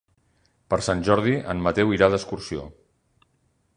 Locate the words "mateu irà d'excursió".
1.67-2.65